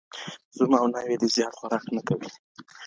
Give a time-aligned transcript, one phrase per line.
[0.55, 2.29] زوم او ناوي دي زيات خوراک نکوي.